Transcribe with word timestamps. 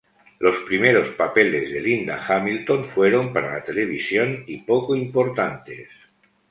Los 0.39 0.57
primeros 0.61 1.09
papeles 1.09 1.71
de 1.71 1.79
Linda 1.79 2.25
Hamilton 2.27 2.83
fueron 2.83 3.31
para 3.31 3.53
la 3.59 3.63
televisión 3.63 4.43
y 4.47 4.63
poco 4.63 4.95
importantes. 4.95 5.89